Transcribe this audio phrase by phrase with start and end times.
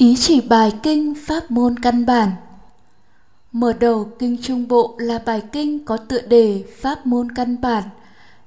[0.00, 2.30] Ý chỉ bài kinh pháp môn căn bản.
[3.52, 7.82] Mở đầu kinh trung bộ là bài kinh có tựa đề pháp môn căn bản,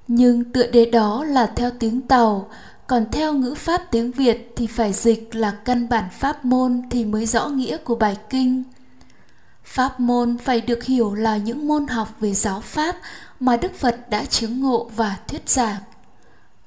[0.08, 2.50] Nhưng tựa đề đó là theo tiếng Tàu,
[2.88, 7.06] Còn theo ngữ pháp tiếng Việt thì phải dịch là căn bản pháp môn thì
[7.06, 8.64] mới rõ nghĩa của bài kinh.
[9.64, 12.96] Pháp môn phải được hiểu là những môn học về giáo pháp
[13.40, 15.82] mà Đức Phật đã chứng ngộ và thuyết giảng.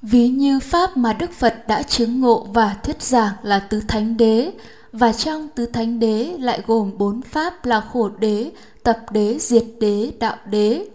[0.01, 4.17] Ví như pháp mà Đức Phật đã chứng ngộ và thuyết giảng là tứ thánh
[4.17, 4.51] đế
[4.91, 8.51] và trong tứ thánh đế lại gồm bốn pháp là khổ đế,
[8.83, 10.87] tập đế, diệt đế, đạo đế.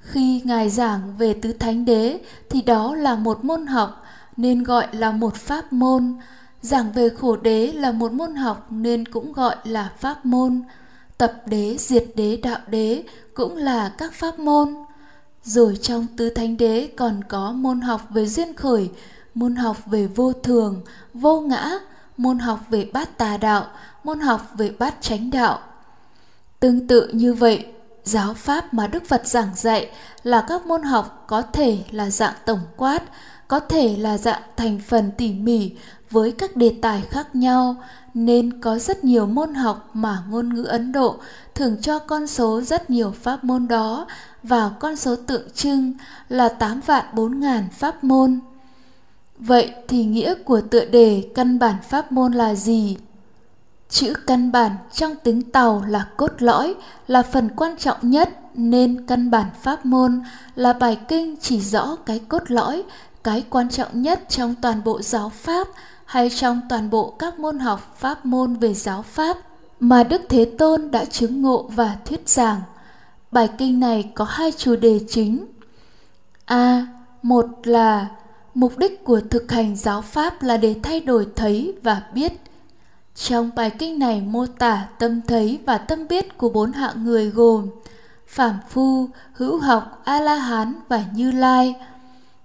[0.00, 4.04] Khi Ngài giảng về tứ thánh đế thì đó là một môn học
[4.36, 6.14] nên gọi là một pháp môn.
[6.62, 10.62] Giảng về khổ đế là một môn học nên cũng gọi là pháp môn.
[11.18, 14.74] Tập đế, diệt đế, đạo đế cũng là các pháp môn.
[15.44, 18.90] Rồi trong tứ thánh đế còn có môn học về duyên khởi,
[19.34, 20.82] môn học về vô thường,
[21.14, 21.78] vô ngã,
[22.16, 23.66] môn học về bát tà đạo,
[24.04, 25.58] môn học về bát chánh đạo.
[26.60, 27.66] Tương tự như vậy,
[28.04, 29.90] giáo pháp mà Đức Phật giảng dạy
[30.22, 33.02] là các môn học có thể là dạng tổng quát,
[33.48, 35.72] có thể là dạng thành phần tỉ mỉ
[36.10, 37.76] với các đề tài khác nhau
[38.14, 41.16] nên có rất nhiều môn học mà ngôn ngữ Ấn Độ
[41.54, 44.06] thường cho con số rất nhiều pháp môn đó
[44.42, 45.92] vào con số tượng trưng
[46.28, 48.40] là 8 vạn 4 ngàn pháp môn.
[49.38, 52.96] Vậy thì nghĩa của tựa đề căn bản pháp môn là gì?
[53.88, 56.74] Chữ căn bản trong tiếng Tàu là cốt lõi,
[57.06, 60.22] là phần quan trọng nhất nên căn bản pháp môn
[60.54, 62.82] là bài kinh chỉ rõ cái cốt lõi,
[63.24, 65.68] cái quan trọng nhất trong toàn bộ giáo pháp
[66.04, 69.36] hay trong toàn bộ các môn học pháp môn về giáo pháp
[69.80, 72.60] mà Đức Thế Tôn đã chứng ngộ và thuyết giảng.
[73.32, 75.46] Bài kinh này có hai chủ đề chính.
[76.44, 76.86] A.
[77.22, 78.08] Một là
[78.54, 82.32] mục đích của thực hành giáo pháp là để thay đổi thấy và biết.
[83.14, 87.30] Trong bài kinh này mô tả tâm thấy và tâm biết của bốn hạng người
[87.30, 87.68] gồm
[88.26, 91.74] phạm phu, hữu học a la hán và như lai.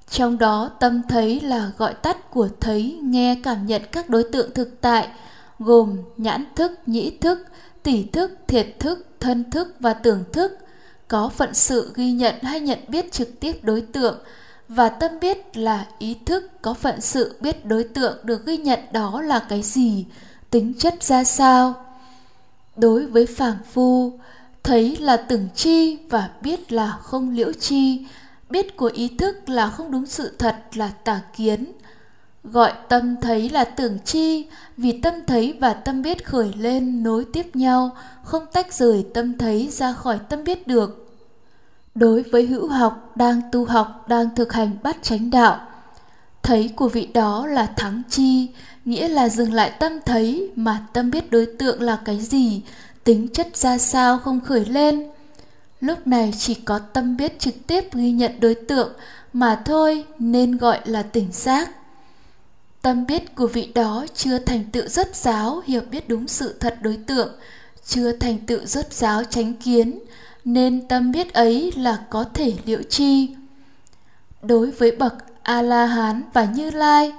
[0.10, 4.54] Trong đó, tâm thấy là gọi tắt của thấy, nghe, cảm nhận các đối tượng
[4.54, 5.10] thực tại,
[5.60, 7.40] gồm nhãn thức, nhĩ thức,
[7.84, 10.58] tỷ thức, thiệt thức, thân thức và tưởng thức.
[11.08, 14.18] Có phận sự ghi nhận hay nhận biết trực tiếp đối tượng
[14.70, 18.80] và tâm biết là ý thức có phận sự biết đối tượng được ghi nhận
[18.92, 20.06] đó là cái gì,
[20.50, 21.86] tính chất ra sao.
[22.76, 24.20] Đối với phàm phu,
[24.64, 28.06] thấy là tưởng chi và biết là không liễu chi,
[28.50, 31.72] biết của ý thức là không đúng sự thật là tà kiến.
[32.44, 34.48] Gọi tâm thấy là tưởng chi,
[34.78, 39.38] vì tâm thấy và tâm biết khởi lên nối tiếp nhau, không tách rời tâm
[39.38, 41.09] thấy ra khỏi tâm biết được
[42.00, 45.68] đối với hữu học đang tu học, đang thực hành bát chánh đạo.
[46.44, 48.48] Thấy của vị đó là thắng chi,
[48.86, 52.62] nghĩa là dừng lại tâm thấy, mà tâm biết đối tượng là cái gì,
[53.04, 55.10] tính chất ra sao không khởi lên.
[55.82, 58.94] Lúc này chỉ có tâm biết trực tiếp ghi nhận đối tượng
[59.34, 61.70] mà thôi, nên gọi là tỉnh giác.
[62.82, 66.78] Tâm biết của vị đó chưa thành tựu rất giáo hiểu biết đúng sự thật
[66.82, 67.30] đối tượng,
[67.86, 70.00] chưa thành tựu rất giáo tránh kiến
[70.46, 73.36] nên tâm biết ấy là có thể liễu chi.
[74.42, 75.14] Đối với bậc
[75.44, 77.14] a la hán và như lai,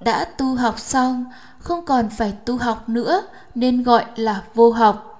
[0.00, 1.24] đã tu học xong,
[1.58, 3.22] không còn phải tu học nữa
[3.54, 5.12] nên gọi là vô học.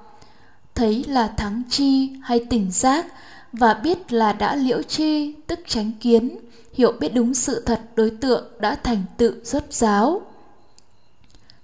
[0.74, 3.06] Thấy là thắng chi hay tỉnh giác
[3.52, 6.38] và biết là đã liễu chi, tức tránh kiến,
[6.72, 10.22] hiểu biết đúng sự thật đối tượng đã thành tựu xuất giáo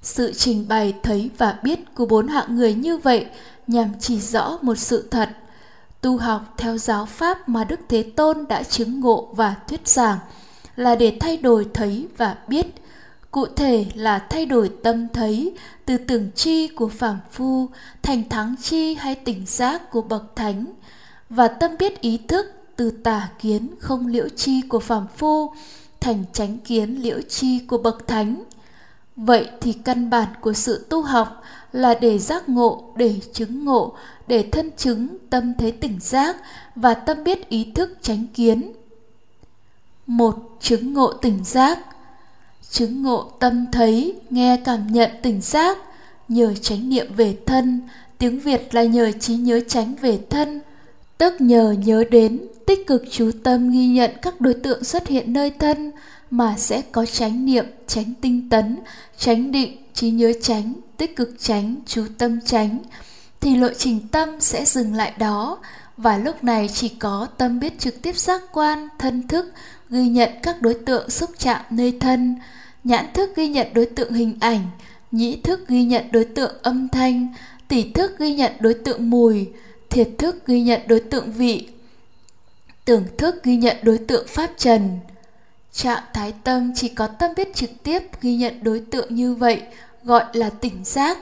[0.02, 3.26] sự trình bày thấy và biết của bốn hạng người như vậy
[3.66, 5.28] nhằm chỉ rõ một sự thật
[6.02, 10.18] tu học theo giáo pháp mà Đức Thế Tôn đã chứng ngộ và thuyết giảng
[10.76, 12.66] là để thay đổi thấy và biết,
[13.30, 15.54] cụ thể là thay đổi tâm thấy
[15.84, 17.68] từ tưởng chi của phàm phu
[18.02, 20.64] thành thắng chi hay tỉnh giác của bậc thánh
[21.30, 22.46] và tâm biết ý thức
[22.76, 25.52] từ tà kiến không liễu chi của phàm phu
[26.00, 28.42] thành chánh kiến liễu chi của bậc thánh.
[29.24, 31.42] Vậy thì căn bản của sự tu học
[31.72, 36.36] là để giác ngộ, để chứng ngộ, để thân chứng tâm thế tỉnh giác
[36.76, 38.72] và tâm biết ý thức tránh kiến.
[40.06, 41.78] Một chứng ngộ tỉnh giác
[42.70, 45.78] Chứng ngộ tâm thấy, nghe cảm nhận tỉnh giác
[46.28, 47.80] Nhờ chánh niệm về thân
[48.18, 50.60] Tiếng Việt là nhờ trí nhớ tránh về thân
[51.18, 55.32] Tức nhờ nhớ đến tích cực chú tâm ghi nhận các đối tượng xuất hiện
[55.32, 55.92] nơi thân
[56.32, 58.78] mà sẽ có chánh niệm, tránh tinh tấn,
[59.18, 62.78] tránh định, trí nhớ tránh, tích cực tránh, chú tâm tránh
[63.40, 65.58] thì lộ trình tâm sẽ dừng lại đó.
[65.96, 69.52] Và lúc này chỉ có tâm biết trực tiếp giác quan, thân thức
[69.90, 72.36] ghi nhận các đối tượng xúc chạm nơi thân,
[72.84, 74.70] nhãn thức ghi nhận đối tượng hình ảnh,
[75.10, 77.34] nhĩ thức ghi nhận đối tượng âm thanh,
[77.68, 79.48] tỷ thức ghi nhận đối tượng mùi,
[79.90, 81.68] thiệt thức ghi nhận đối tượng vị,
[82.84, 84.98] tưởng thức ghi nhận đối tượng pháp trần.
[85.72, 89.62] Trạng thái tâm chỉ có tâm biết trực tiếp ghi nhận đối tượng như vậy
[90.04, 91.18] gọi là tỉnh giác.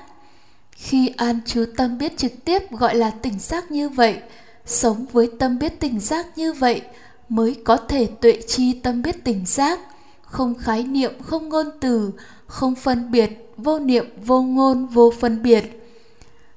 [0.71, 4.19] Khi an chú tâm biết trực tiếp gọi là tỉnh giác như vậy,
[4.67, 6.83] sống với tâm biết tỉnh giác như vậy
[7.29, 9.81] mới có thể tuệ chi tâm biết tỉnh giác,
[10.23, 12.13] không khái niệm, không ngôn từ,
[12.47, 15.65] không phân biệt, vô niệm, vô ngôn, vô phân biệt.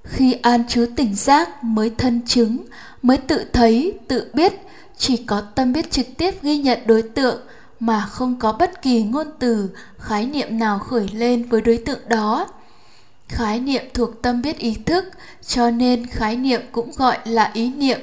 [0.04, 2.58] Khi an chú tỉnh giác mới thân chứng,
[3.02, 4.54] mới tự thấy, tự biết,
[4.98, 7.42] chỉ có tâm biết trực tiếp ghi nhận đối tượng
[7.80, 12.00] mà không có bất kỳ ngôn từ, khái niệm nào khởi lên với đối tượng
[12.08, 12.48] đó.
[13.28, 15.06] Khái niệm thuộc tâm biết ý thức,
[15.48, 18.00] cho nên khái niệm cũng gọi là ý niệm.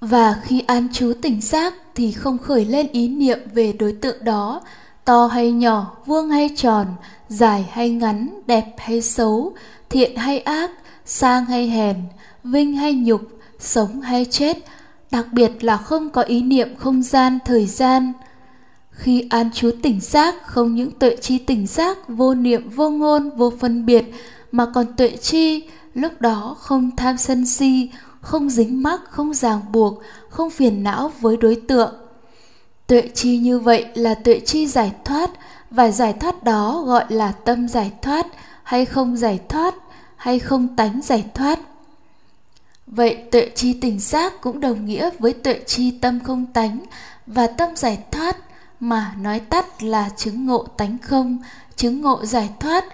[0.00, 4.24] Và khi an trú tỉnh giác thì không khởi lên ý niệm về đối tượng
[4.24, 4.60] đó,
[5.04, 6.86] to hay nhỏ, vuông hay tròn,
[7.28, 9.52] dài hay ngắn, đẹp hay xấu,
[9.90, 10.70] thiện hay ác,
[11.04, 11.96] sang hay hèn,
[12.44, 13.20] vinh hay nhục,
[13.58, 14.56] sống hay chết,
[15.10, 18.12] đặc biệt là không có ý niệm không gian, thời gian.
[18.94, 23.30] Khi an chú tỉnh giác không những tuệ chi tỉnh giác vô niệm vô ngôn
[23.36, 24.04] vô phân biệt
[24.52, 29.60] mà còn tuệ chi lúc đó không tham sân si, không dính mắc, không ràng
[29.72, 31.94] buộc, không phiền não với đối tượng.
[32.86, 35.30] Tuệ chi như vậy là tuệ chi giải thoát
[35.70, 38.26] và giải thoát đó gọi là tâm giải thoát
[38.62, 39.74] hay không giải thoát
[40.16, 41.58] hay không tánh giải thoát.
[42.86, 46.78] Vậy tuệ chi tỉnh giác cũng đồng nghĩa với tuệ chi tâm không tánh
[47.26, 48.36] và tâm giải thoát
[48.88, 51.38] mà nói tắt là chứng ngộ tánh không,
[51.76, 52.84] chứng ngộ giải thoát.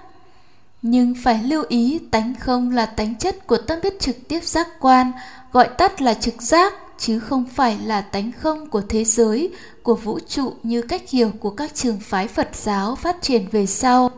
[0.83, 4.69] Nhưng phải lưu ý tánh không là tánh chất của tâm biết trực tiếp giác
[4.81, 5.13] quan,
[5.53, 9.53] gọi tắt là trực giác, chứ không phải là tánh không của thế giới,
[9.83, 13.67] của vũ trụ như cách hiểu của các trường phái Phật giáo phát triển về
[13.67, 14.11] sau.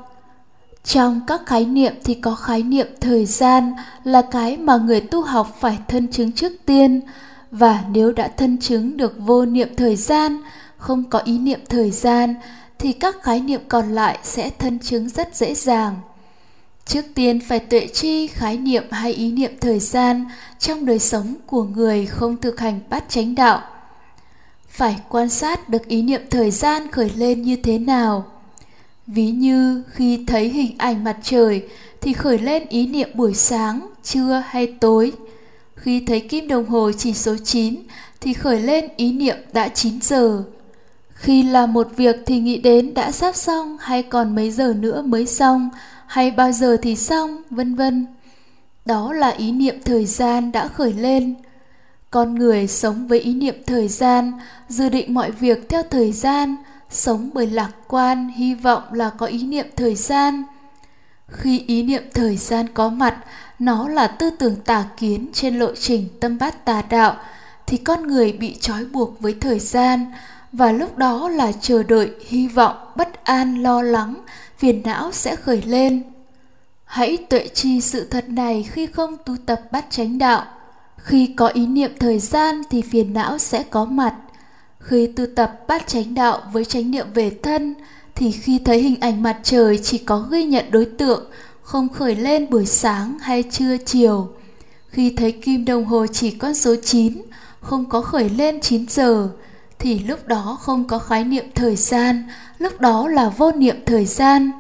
[0.85, 3.73] Trong các khái niệm thì có khái niệm thời gian
[4.05, 7.01] là cái mà người tu học phải thân chứng trước tiên
[7.51, 10.43] và nếu đã thân chứng được vô niệm thời gian,
[10.83, 12.35] không có ý niệm thời gian
[12.79, 15.97] thì các khái niệm còn lại sẽ thân chứng rất dễ dàng.
[16.85, 20.25] Trước tiên phải tuệ chi khái niệm hay ý niệm thời gian
[20.59, 23.63] trong đời sống của người không thực hành bát chánh đạo.
[24.69, 28.25] Phải quan sát được ý niệm thời gian khởi lên như thế nào.
[29.07, 31.69] Ví như khi thấy hình ảnh mặt trời
[32.01, 35.13] thì khởi lên ý niệm buổi sáng, trưa hay tối.
[35.75, 37.75] Khi thấy kim đồng hồ chỉ số 9
[38.21, 40.45] thì khởi lên ý niệm đã 9 giờ.
[41.23, 45.03] Khi làm một việc thì nghĩ đến đã sắp xong hay còn mấy giờ nữa
[45.03, 45.71] mới xong
[46.07, 48.07] hay bao giờ thì xong, vân vân.
[48.85, 51.35] Đó là ý niệm thời gian đã khởi lên.
[52.11, 54.33] Con người sống với ý niệm thời gian,
[54.69, 56.57] dự định mọi việc theo thời gian,
[56.91, 60.45] sống bởi lạc quan, hy vọng là có ý niệm thời gian.
[61.29, 63.17] Khi ý niệm thời gian có mặt,
[63.59, 67.17] nó là tư tưởng tà kiến trên lộ trình tâm bát tà đạo,
[67.67, 70.07] thì con người bị trói buộc với thời gian,
[70.53, 74.15] và lúc đó là chờ đợi, hy vọng, bất an, lo lắng,
[74.59, 76.03] phiền não sẽ khởi lên.
[76.85, 80.45] Hãy tuệ chi sự thật này khi không tu tập bát chánh đạo.
[80.97, 84.15] Khi có ý niệm thời gian thì phiền não sẽ có mặt.
[84.79, 87.75] Khi tu tập bát chánh đạo với chánh niệm về thân
[88.15, 91.31] thì khi thấy hình ảnh mặt trời chỉ có ghi nhận đối tượng,
[91.63, 94.29] không khởi lên buổi sáng hay trưa chiều.
[94.89, 97.23] Khi thấy kim đồng hồ chỉ con số 9,
[97.61, 99.29] không có khởi lên 9 giờ,
[99.83, 102.25] thì lúc đó không có khái niệm thời gian,
[102.59, 104.51] lúc đó là vô niệm thời gian.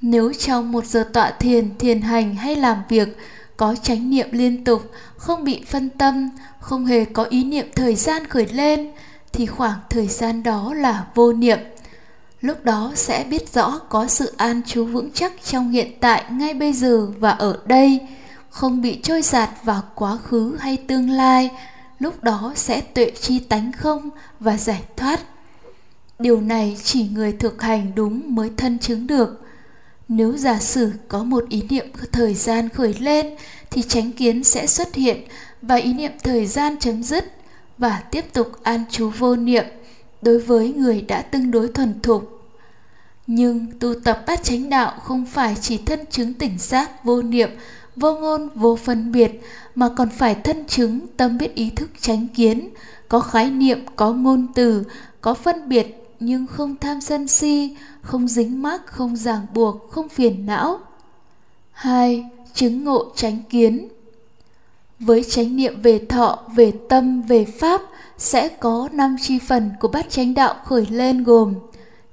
[0.00, 3.16] Nếu trong một giờ tọa thiền, thiền hành hay làm việc
[3.56, 6.30] có chánh niệm liên tục, không bị phân tâm,
[6.60, 8.90] không hề có ý niệm thời gian khởi lên,
[9.32, 11.58] thì khoảng thời gian đó là vô niệm.
[12.40, 16.54] Lúc đó sẽ biết rõ có sự an trú vững chắc trong hiện tại ngay
[16.54, 18.00] bây giờ và ở đây,
[18.50, 21.50] không bị trôi giạt vào quá khứ hay tương lai,
[22.00, 25.20] lúc đó sẽ tuệ chi tánh không và giải thoát.
[26.18, 29.40] Điều này chỉ người thực hành đúng mới thân chứng được.
[30.08, 33.36] Nếu giả sử có một ý niệm thời gian khởi lên
[33.70, 35.24] thì chánh kiến sẽ xuất hiện
[35.62, 37.24] và ý niệm thời gian chấm dứt
[37.78, 39.64] và tiếp tục an trú vô niệm
[40.22, 42.40] đối với người đã tương đối thuần thục.
[43.26, 47.50] Nhưng tu tập bát chánh đạo không phải chỉ thân chứng tỉnh giác vô niệm,
[47.96, 49.40] vô ngôn, vô phân biệt
[49.74, 52.68] mà còn phải thân chứng tâm biết ý thức tránh kiến,
[53.08, 54.84] có khái niệm, có ngôn từ,
[55.20, 60.08] có phân biệt nhưng không tham sân si, không dính mắc, không ràng buộc, không
[60.08, 60.78] phiền não.
[61.72, 63.88] hai Chứng ngộ tránh kiến.
[65.00, 67.82] Với chánh niệm về thọ, về tâm, về pháp
[68.18, 71.54] sẽ có năm chi phần của bát chánh đạo khởi lên gồm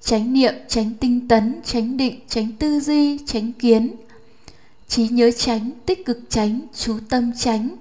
[0.02, 3.96] chánh niệm tránh tinh tấn tránh định tránh tư duy tránh kiến
[4.88, 7.76] trí nhớ tránh tích cực tránh chú tâm tránh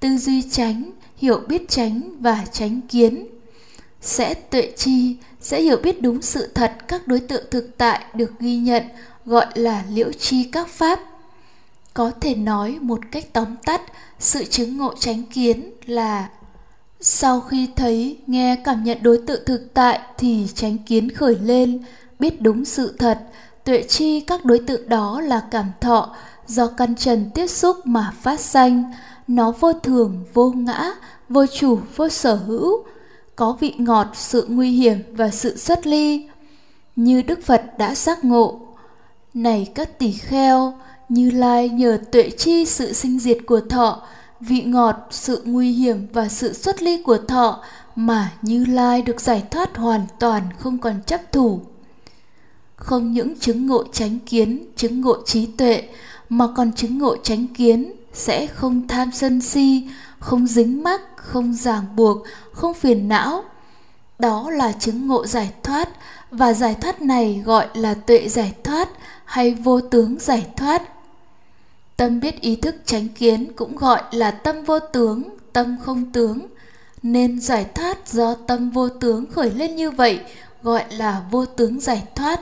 [0.00, 3.26] tư duy tránh hiểu biết tránh và tránh kiến.
[4.00, 8.32] Sẽ tuệ chi, sẽ hiểu biết đúng sự thật, các đối tượng thực tại được
[8.38, 8.82] ghi nhận,
[9.24, 11.00] gọi là liễu chi các pháp.
[11.94, 13.82] Có thể nói một cách tóm tắt,
[14.18, 16.28] sự chứng ngộ tránh kiến là
[17.00, 21.82] sau khi thấy, nghe, cảm nhận đối tượng thực tại thì tránh kiến khởi lên,
[22.18, 23.18] biết đúng sự thật.
[23.64, 26.16] Tuệ chi các đối tượng đó là cảm thọ
[26.52, 28.92] do căn trần tiếp xúc mà phát sanh,
[29.28, 30.92] nó vô thường, vô ngã,
[31.28, 32.84] vô chủ, vô sở hữu.
[33.36, 36.28] Có vị ngọt, sự nguy hiểm và sự xuất ly,
[36.96, 38.60] như đức phật đã giác ngộ.
[39.34, 40.74] Này các tỷ kheo,
[41.08, 44.02] như lai nhờ tuệ chi sự sinh diệt của thọ,
[44.40, 47.62] vị ngọt, sự nguy hiểm và sự xuất ly của thọ
[47.96, 51.60] mà như lai được giải thoát hoàn toàn không còn chấp thủ.
[52.76, 55.82] Không những chứng ngộ chánh kiến, chứng ngộ trí tuệ
[56.32, 61.54] mà còn chứng ngộ chánh kiến, sẽ không tham sân si, không dính mắc, không
[61.54, 63.44] ràng buộc, không phiền não.
[64.18, 65.88] Đó là chứng ngộ giải thoát,
[66.30, 68.88] và giải thoát này gọi là tuệ giải thoát
[69.24, 70.82] hay vô tướng giải thoát.
[71.96, 75.22] Tâm biết ý thức chánh kiến cũng gọi là tâm vô tướng,
[75.52, 76.46] tâm không tướng.
[77.02, 80.20] Nên giải thoát do tâm vô tướng khởi lên như vậy
[80.62, 82.40] gọi là vô tướng giải thoát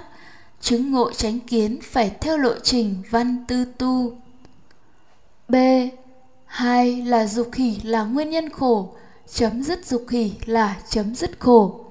[0.60, 4.12] chứng ngộ chánh kiến phải theo lộ trình văn tư tu.
[5.48, 5.54] B.
[6.44, 8.94] Hai là dục khỉ là nguyên nhân khổ
[9.32, 11.84] chấm dứt dục khỉ là chấm dứt khổ.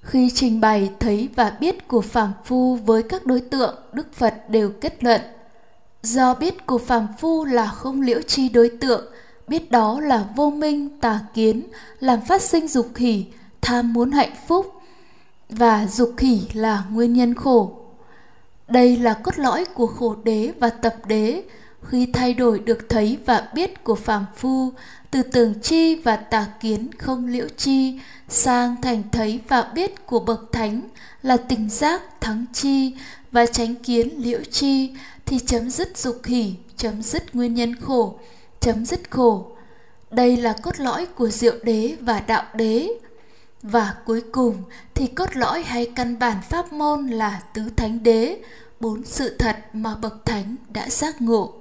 [0.00, 4.34] Khi trình bày thấy và biết của phàm phu với các đối tượng đức phật
[4.48, 5.20] đều kết luận
[6.02, 9.04] do biết của phàm phu là không liễu chi đối tượng
[9.48, 11.62] biết đó là vô minh tà kiến
[12.00, 13.26] làm phát sinh dục khỉ,
[13.60, 14.72] tham muốn hạnh phúc
[15.48, 17.83] và dục khỉ là nguyên nhân khổ
[18.68, 21.42] đây là cốt lõi của khổ đế và tập đế.
[21.82, 24.72] Khi thay đổi được thấy và biết của phàm phu
[25.10, 30.20] từ tưởng chi và tà kiến không liễu chi, sang thành thấy và biết của
[30.20, 30.80] bậc thánh
[31.22, 32.94] là tình giác thắng chi
[33.32, 34.90] và tránh kiến liễu chi,
[35.26, 38.18] thì chấm dứt dục hỷ chấm dứt nguyên nhân khổ,
[38.60, 39.46] chấm dứt khổ.
[40.10, 42.88] Đây là cốt lõi của diệu đế và đạo đế
[43.64, 44.62] và cuối cùng
[44.94, 48.38] thì cốt lõi hay căn bản pháp môn là tứ thánh đế,
[48.80, 51.54] bốn sự thật mà bậc thánh đã giác ngộ.